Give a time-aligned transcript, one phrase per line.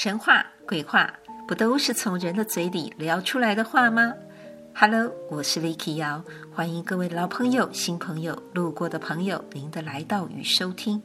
[0.00, 1.12] 神话、鬼话，
[1.48, 4.14] 不都是从人的嘴里聊出来的话吗
[4.72, 6.22] ？Hello，我是 Vicky 瑶，
[6.54, 11.02] 欢迎各位老朋友、新朋友、路过的朋友，您的来到与收听。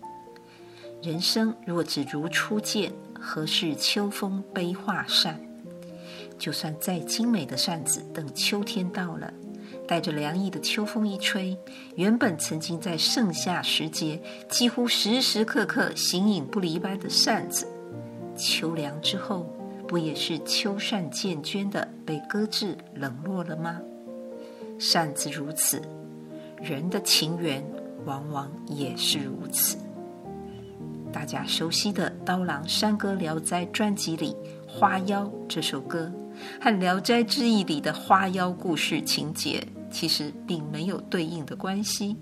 [1.01, 5.41] 人生若只如初见，何事秋风悲画扇？
[6.37, 9.33] 就算再精美的扇子，等秋天到了，
[9.87, 11.57] 带着凉意的秋风一吹，
[11.95, 17.67] 原本曾经在盛夏时节几乎时时刻刻形影不离般的扇子。
[18.35, 19.49] 秋凉之后，
[19.87, 23.79] 不也是秋扇渐捐的被搁置冷落了吗？
[24.79, 25.81] 扇子如此，
[26.61, 27.63] 人的情缘
[28.05, 29.77] 往往也是如此。
[31.11, 34.35] 大家熟悉的《刀郎山歌聊斋》专辑里
[34.67, 36.11] 《花妖》这首歌，
[36.59, 42.17] 和《聊斋志异》里的花妖故事情节，其实并没有对应的关系，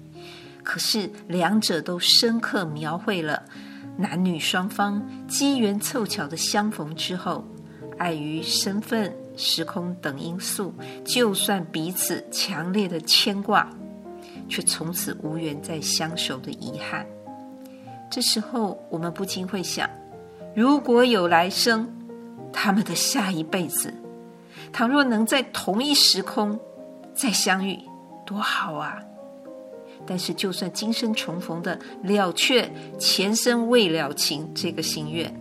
[0.62, 3.44] 可是两者都深刻描绘了。
[3.98, 7.44] 男女双方机缘凑巧的相逢之后，
[7.98, 10.74] 碍于身份、时空等因素，
[11.06, 13.70] 就算彼此强烈的牵挂，
[14.50, 17.06] 却从此无缘再相守的遗憾。
[18.10, 19.90] 这时候，我们不禁会想：
[20.56, 21.88] 如果有来生，
[22.52, 23.94] 他们的下一辈子，
[24.74, 26.60] 倘若能在同一时空
[27.14, 27.80] 再相遇，
[28.26, 29.02] 多好啊！
[30.06, 35.34] 但是，就算今生重逢的了却前生未了情这个心愿，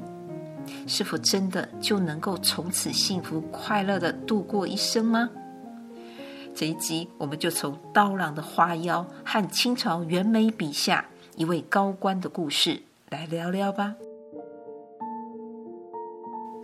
[0.86, 5.30] 是否真的就能够从此幸福快乐的度过一生吗？
[6.54, 13.94] 这一集我们就从刀郎的花妖和清朝袁枚笔下一位高官的故事来聊聊吧。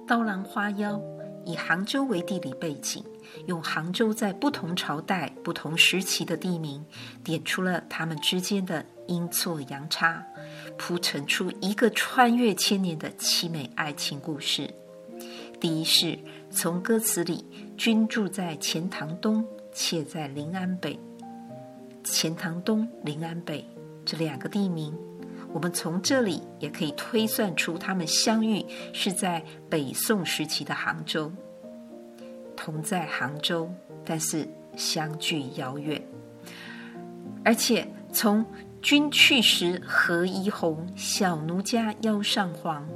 [0.06, 1.15] 刀郎花妖。
[1.46, 3.02] 以杭州为地理背景，
[3.46, 6.84] 用杭州在不同朝代、不同时期的地名，
[7.22, 10.26] 点出了他们之间的阴错阳差，
[10.76, 14.68] 铺陈出一个穿越千年的凄美爱情故事。
[15.60, 16.18] 第一是
[16.50, 17.44] 从歌词里
[17.78, 20.98] “君住在钱塘东，妾在临安北”，
[22.02, 23.64] 钱塘东、临安北
[24.04, 24.92] 这两个地名。
[25.52, 31.32] 我们从这里也可以推算出，他们相遇是在北宋时期的杭州，
[32.54, 33.70] 同在杭州，
[34.04, 34.46] 但是
[34.76, 36.02] 相距遥远。
[37.44, 38.44] 而且从
[38.82, 42.86] “君去时何衣红，小奴家腰上黄”，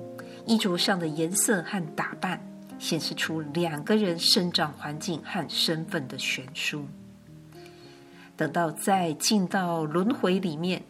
[0.44, 2.40] 衣着上的颜色和打扮，
[2.78, 6.84] 显示出两个人生长环境和身份的悬殊。
[8.36, 10.82] 等到再进到轮回里面，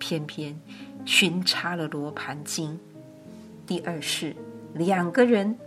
[0.00, 0.60] 偏偏。
[1.06, 2.78] 寻插了罗盘经。
[3.66, 4.36] 第二是
[4.74, 5.58] 两个人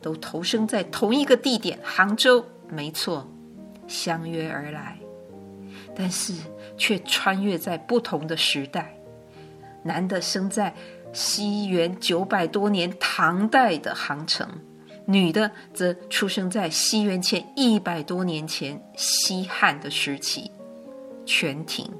[0.00, 3.28] 都投生在同一个地点——杭州，没错，
[3.88, 4.96] 相约而来，
[5.96, 6.32] 但是
[6.76, 8.94] 却穿越在不同的时代。
[9.82, 10.72] 男的生在
[11.12, 14.48] 西元九百多年唐代的杭城，
[15.06, 20.52] 女的则出生在西元前一百多年前西汉的时期，
[21.26, 21.90] 泉亭。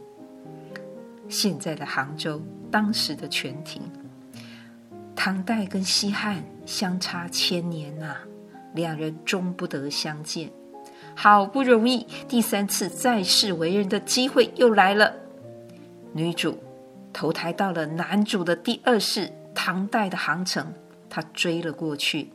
[1.29, 2.41] 现在的杭州。
[2.71, 3.83] 当时的全亭，
[5.17, 8.15] 唐代跟西汉相差千年呐、
[8.75, 10.51] 两人终不得相见。
[11.15, 15.15] 好不容易第三次再世为人的机会又来了，
[16.13, 16.63] 女主
[17.13, 20.73] 投胎到了男主的第二世唐代的杭城，
[21.09, 22.31] 她追了过去。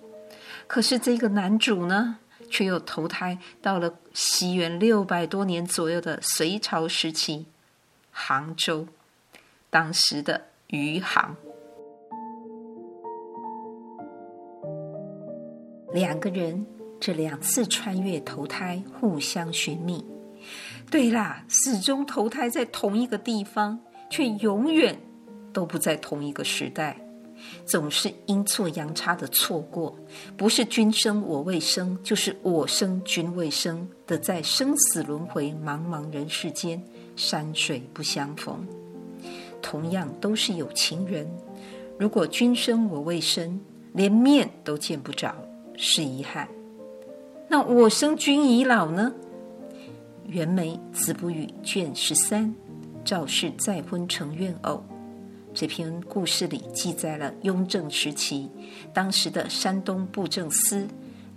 [0.65, 2.17] 可是这个男主呢，
[2.49, 7.45] 却又投胎到了西元六百多年左右的隋朝时期，
[8.13, 8.87] 杭州。
[9.69, 11.35] 当时的余杭，
[15.91, 16.63] 两个人
[16.99, 20.05] 这两次穿越投胎，互相寻觅。
[20.91, 23.79] 对啦，始终投胎在同一个地方，
[24.11, 24.95] 却永远
[25.51, 26.99] 都不在同一个时代，
[27.65, 29.97] 总是阴错阳差的错过，
[30.37, 36.79] 不是君生我未生，就是我生君未生的，在生死轮回茫茫人世间，
[37.15, 38.65] 山水不相逢。
[39.61, 41.27] 同样都是有情人，
[41.97, 43.59] 如果君生我未生，
[43.93, 45.33] 连面都见不着，
[45.77, 46.47] 是遗憾。
[47.47, 49.13] 那我生君已老呢？
[50.25, 52.53] 袁枚《子不语》卷十三，
[53.05, 54.83] 赵氏再婚成怨偶。
[55.53, 58.49] 这篇故事里记载了雍正时期，
[58.91, 60.87] 当时的山东布政司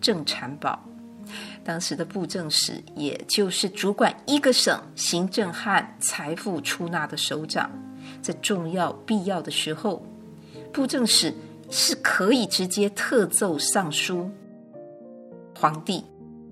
[0.00, 0.82] 郑婵宝，
[1.64, 7.70] 当时的布政使，也就是主管一个省行政和财富出纳的首长。
[8.22, 10.04] 在重要必要的时候，
[10.72, 11.32] 布政使
[11.70, 14.30] 是可以直接特奏上书
[15.58, 16.04] 皇帝，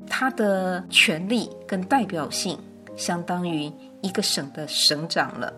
[0.08, 2.58] 他的权力跟代表性
[2.96, 3.72] 相当于
[4.02, 5.52] 一个省的省长了。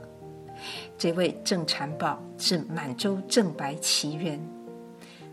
[0.98, 4.40] 这位郑婵宝是满洲正白旗人，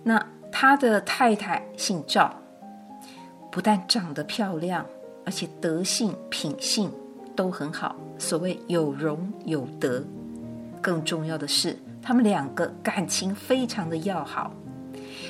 [0.04, 2.43] 那他的太太姓赵，
[3.54, 4.84] 不但长得漂亮，
[5.24, 6.92] 而且德性品性
[7.36, 10.04] 都很好，所谓有容有德。
[10.82, 14.52] 更重要的是，他们两个感情非常的要好，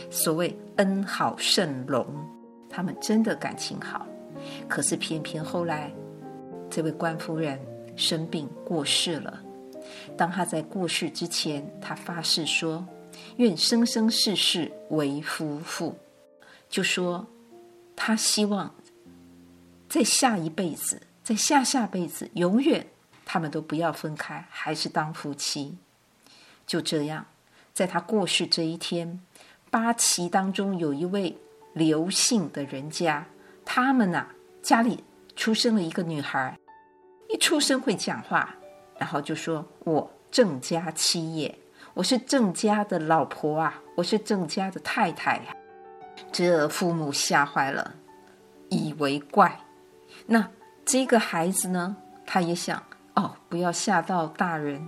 [0.09, 2.07] 所谓恩好甚隆，
[2.69, 4.07] 他们真的感情好。
[4.69, 5.91] 可是偏偏后来，
[6.69, 7.59] 这位官夫人
[7.97, 9.37] 生病过世了。
[10.15, 12.87] 当他在过世之前，他发誓说。
[13.35, 15.93] 愿生生世世为夫妇，
[16.67, 17.25] 就说
[17.95, 18.73] 他希望
[19.87, 22.87] 在下一辈子，在下下辈子，永远
[23.25, 25.77] 他们都不要分开，还是当夫妻。
[26.65, 27.25] 就这样，
[27.73, 29.21] 在他过世这一天，
[29.69, 31.37] 八旗当中有一位
[31.73, 33.25] 刘姓的人家，
[33.65, 34.27] 他们呐、
[34.61, 35.03] 家里
[35.35, 36.57] 出生了一个女孩，
[37.29, 38.55] 一出生会讲话，
[38.97, 41.59] 然后就说：“我郑家妻也。”
[41.95, 45.55] 我是郑家的老婆啊，我是郑家的太太呀。
[46.31, 47.95] 这父母吓坏了，
[48.69, 49.59] 以为怪。
[50.25, 50.47] 那
[50.85, 51.95] 这个孩子呢，
[52.25, 52.81] 他也想
[53.15, 54.87] 哦，不要吓到大人，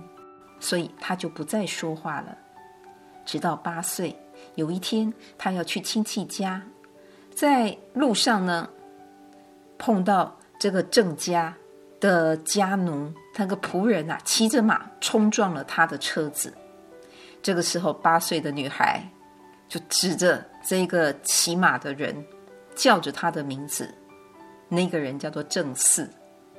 [0.60, 2.36] 所以他就不再说话了。
[3.24, 4.16] 直到八岁，
[4.54, 6.62] 有一天他要去亲戚家，
[7.34, 8.68] 在路上呢，
[9.78, 11.54] 碰到这个郑家
[12.00, 16.54] 的家奴，那个仆人啊，骑着马冲撞了他的车子。
[17.42, 19.02] 这个时候，八岁的女孩
[19.68, 22.24] 就指着这个骑马的人，
[22.74, 23.88] 叫着他的名字。
[24.68, 26.08] 那个人叫做郑四，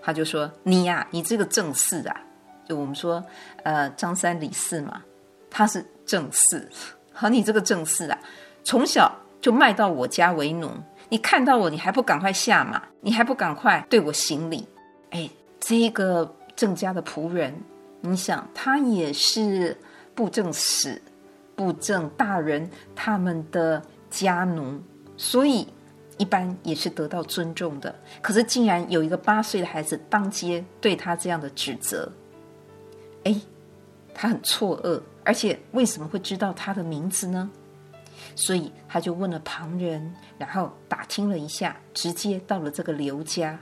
[0.01, 2.21] 他就说：“你呀、啊，你这个郑四啊，
[2.67, 3.23] 就我们说，
[3.63, 5.01] 呃，张三李四嘛，
[5.49, 6.69] 他是郑四。
[7.11, 8.19] 好，你这个郑四啊，
[8.63, 10.71] 从小就卖到我家为奴。
[11.09, 12.81] 你看到我，你还不赶快下马？
[13.01, 14.67] 你还不赶快对我行礼？
[15.11, 17.53] 哎，这个郑家的仆人，
[18.01, 19.77] 你想，他也是。”
[20.17, 20.99] 布政使、
[21.57, 23.81] 布政大人他们的
[24.11, 24.79] 家奴，
[25.17, 25.67] 所以
[26.17, 27.93] 一般也是得到尊重的。
[28.21, 32.09] 可是竟然有一个八岁的孩子当街对他这样的指责，
[33.23, 33.35] 哎，
[34.13, 37.49] 他很错愕，而且为什么会知道他的名字呢？
[38.35, 43.59] 所以他就问了旁人，然后打听了一下，直接到了这个刘家。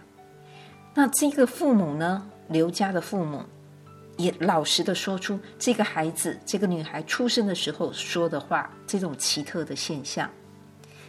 [0.94, 2.30] 那这个父母呢？
[2.50, 3.44] 刘家的父母。
[4.18, 10.30] 也老实的说出这个孩子、这个女孩出生的时候说的话，这种奇特的现象。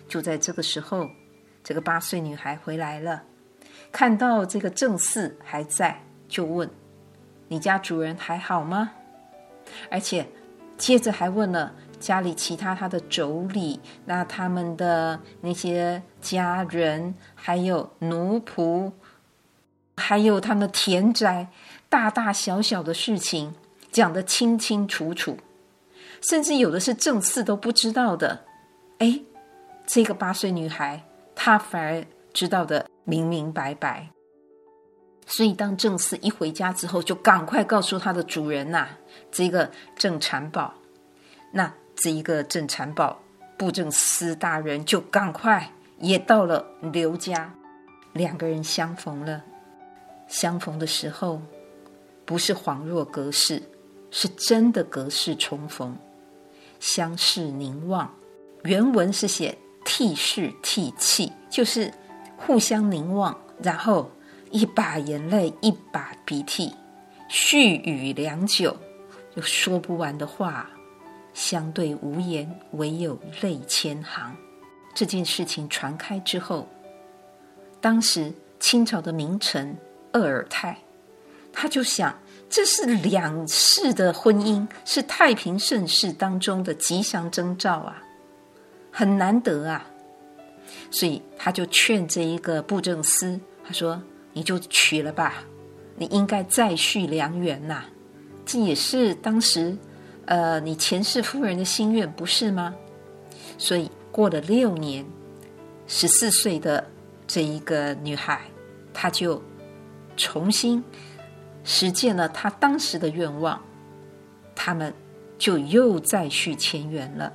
[0.09, 1.09] 就在这个时候，
[1.63, 3.23] 这个八岁女孩回来了，
[3.91, 6.69] 看到这个郑四还在，就问
[7.49, 8.93] ：“你家主人还好吗？”
[9.91, 10.27] 而且
[10.77, 18.93] 接着还问了家里其他他的妯娌，那他们的那些家人，还有奴仆，
[19.97, 21.49] 还有他们田宅。
[21.89, 23.55] 大大小小的事情
[23.93, 25.39] 讲得清清楚楚，
[26.21, 28.45] 甚至有的是郑四都不知道的。
[28.99, 29.21] 哎，
[29.87, 31.03] 这个八岁女孩
[31.35, 34.11] 她反而知道的明明白白。
[35.27, 38.89] 所以当郑四一回家之后，就赶快告诉他的主人呐、
[39.31, 40.75] 这个郑婵宝。
[41.53, 43.21] 那这一个郑婵宝
[43.57, 47.53] 布政司大人就赶快也到了刘家，
[48.13, 49.43] 两个人相逢了。
[50.29, 51.41] 相逢的时候。
[52.27, 53.63] 不是恍若隔世，
[54.11, 55.97] 是真的隔世重逢，
[56.81, 58.13] 相视凝望。
[58.65, 61.91] 原文是写涕视涕泣，就是
[62.37, 64.11] 互相凝望，然后
[64.51, 66.75] 一把眼泪一把鼻涕，
[67.31, 68.77] 絮语良久，
[69.35, 70.69] 有说不完的话，
[71.33, 74.37] 相对无言，唯有泪千行。
[74.97, 76.67] 这件事情传开之后，
[77.81, 79.77] 当时清朝的名臣
[80.13, 80.77] 鄂尔泰。
[81.59, 82.15] 他就想，
[82.51, 88.03] 这是两世的婚姻，是太平盛世当中的吉祥征兆啊，
[88.93, 89.87] 很难得啊。
[90.91, 94.01] 所以他就劝这一个布政司，他说
[94.35, 95.43] ：“你就娶了吧，
[95.97, 97.85] 你应该再续良缘呐。
[98.45, 99.75] 这也是当时，
[100.27, 102.75] 呃，你前世夫人的心愿，不是吗？”
[103.57, 105.07] 所以过了六年，
[105.87, 106.87] 十四岁的
[107.27, 108.43] 这一个女孩，
[108.93, 109.43] 她就
[110.19, 110.85] 重新。
[111.67, 113.61] 实践了他当时的愿望，
[114.55, 114.95] 他们
[115.37, 117.31] 就又再续前缘了。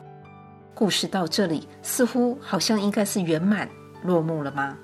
[0.74, 3.70] 故事到这里，似乎好像应该是圆满
[4.04, 4.78] 落幕了吗？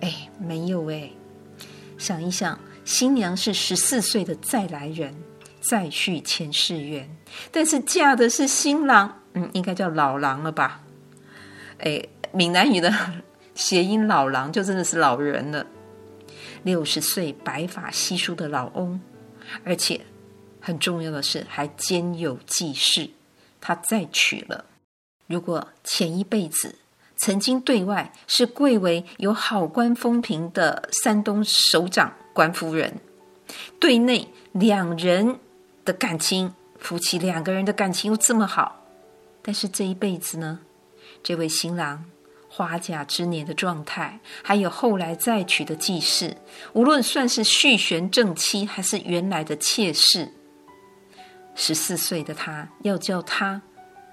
[0.00, 1.08] 哎，没有哎。
[1.96, 5.14] 想一想，新娘是十四岁的再来人，
[5.60, 7.08] 再续前世缘，
[7.50, 10.82] 但是嫁的是新郎，嗯，应该叫老郎了吧？
[11.78, 12.92] 哎，闽南语的
[13.54, 15.64] 谐音“老郎”就真的是老人了。
[16.66, 19.00] 六十岁白发稀疏的老翁，
[19.62, 20.00] 而且
[20.60, 23.08] 很重要的是还兼有继室，
[23.60, 24.64] 他再娶了。
[25.28, 26.74] 如果前一辈子
[27.16, 32.98] 曾经对外是贵为有好官风评的山东首长官夫人，
[33.78, 35.38] 对内两人
[35.84, 38.84] 的感情，夫妻两个人的感情又这么好，
[39.40, 40.58] 但是这一辈子呢，
[41.22, 42.04] 这位新郎
[42.56, 46.34] 花甲之年的状态，还有后来再娶的继室，
[46.72, 50.32] 无论算是续弦正妻，还是原来的妾室，
[51.54, 53.60] 十四岁的他要叫他。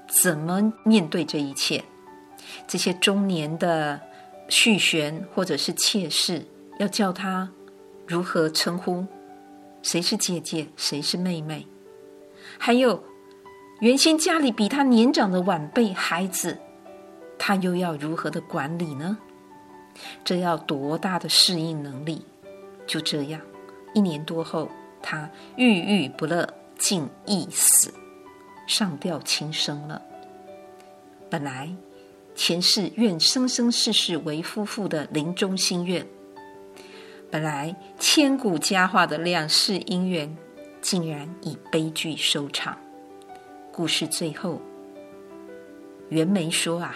[0.09, 1.81] 怎么面对这一切？
[2.67, 3.97] 这些中年的
[4.49, 6.45] 续弦或者是妾室，
[6.79, 7.49] 要叫他
[8.05, 9.05] 如何称呼？
[9.81, 11.65] 谁是姐姐，谁是妹妹？
[12.57, 13.01] 还有
[13.79, 16.59] 原先家里比他年长的晚辈孩子，
[17.45, 19.17] 他又要如何的管理呢？
[20.23, 22.25] 这要多大的适应能力？
[22.87, 23.41] 就这样，
[23.93, 24.71] 一年多后，
[25.01, 26.47] 他郁郁不乐，
[26.77, 27.93] 竟一死。
[28.65, 30.01] 上吊轻生了。
[31.29, 31.69] 本来
[32.33, 36.07] 前世愿生生世世为夫妇的临终心愿，
[37.29, 40.33] 本来千古佳话的两世姻缘，
[40.79, 42.77] 竟然以悲剧收场。
[43.69, 44.61] 故事最后，
[46.07, 46.95] 袁枚说：“啊，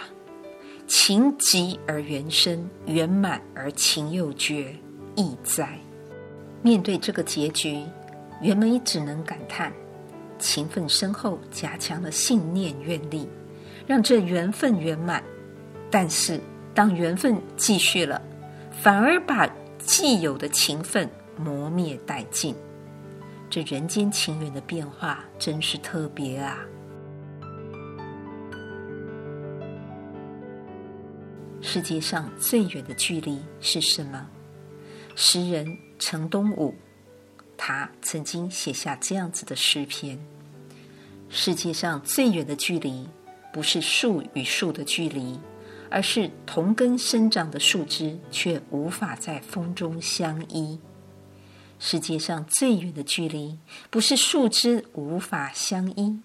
[0.88, 4.74] 情急而缘深，缘满而情又绝，
[5.14, 5.78] 意哉！”
[6.62, 7.84] 面对这个结局，
[8.40, 9.70] 袁枚只能感叹。
[10.38, 13.28] 情分深厚，加强了信念愿力，
[13.86, 15.22] 让这缘分圆满。
[15.90, 16.40] 但是，
[16.74, 18.22] 当缘分继续了，
[18.70, 19.46] 反而把
[19.78, 22.54] 既有的情分磨灭殆尽。
[23.50, 26.58] 这人间情缘的变化真是特别啊！
[31.70, 34.26] 世界上最远的距离是什么？
[35.14, 35.66] 诗人
[35.98, 36.74] 程东武。
[37.58, 40.18] 他曾经写下这样子的诗篇：
[41.28, 43.06] 世界上最远的距离，
[43.52, 45.38] 不是树与树的距离，
[45.90, 50.78] 而是同根生长的树枝却无法在风中相依；
[51.78, 53.58] 世界上最远的距离，
[53.90, 56.18] 不是树枝无法相依，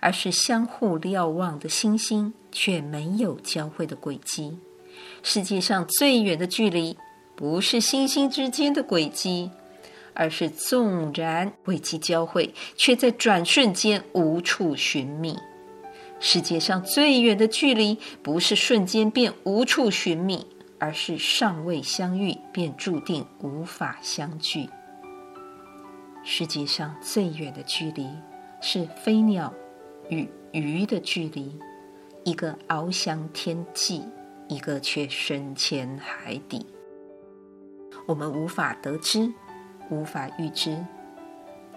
[0.00, 4.58] 而是相互瞭望的星星却没有交汇的轨迹；
[5.22, 6.96] 世界上最远的距离，
[7.34, 9.50] 不是星星之间的轨迹。
[10.14, 15.38] 而是纵然轨迹交汇，却在转瞬间无处寻觅。
[16.20, 20.46] 世界上最远的距离，不是瞬间便无处寻觅，
[20.78, 24.68] 而是尚未相遇便注定无法相聚。
[26.22, 28.06] 世界上最远的距离，
[28.60, 29.50] 是飞鸟
[30.10, 31.58] 与鱼的距离，
[32.22, 34.02] 一个翱翔天际，
[34.52, 36.66] 一个却深潜海底。
[38.06, 39.32] 我们无法得知。
[39.90, 40.78] 无法预知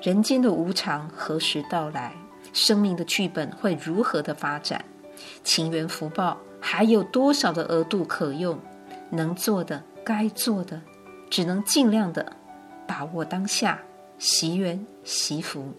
[0.02, 2.14] 人间的无常何时到来，
[2.54, 4.86] 生命的剧本会如何的发展，
[5.44, 8.58] 情缘福报还有多少的额度可用？
[9.10, 10.82] 能做的、该做的，
[11.30, 12.34] 只能尽量的
[12.88, 13.82] 把握当下，
[14.18, 15.74] 惜缘惜福，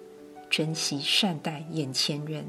[0.51, 2.45] 珍惜善待眼前人。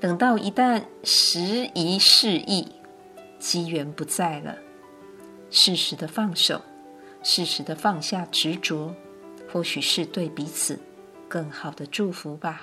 [0.00, 2.66] 等到一旦时移世易，
[3.38, 4.56] 机缘不在了，
[5.50, 6.60] 适时的放手。
[7.22, 8.94] 适时的放下执着，
[9.52, 10.78] 或许是对彼此
[11.28, 12.62] 更好的祝福吧。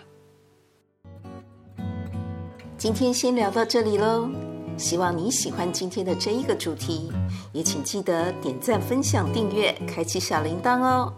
[2.77, 4.29] 今天先聊到这里喽，
[4.77, 7.11] 希望你喜欢今天的这一个主题，
[7.51, 11.13] 也请记得点赞、分享、订阅、开启小铃铛哦。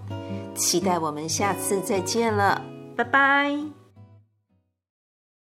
[0.56, 2.60] 期待我们下次再见了，
[2.96, 3.85] 拜拜。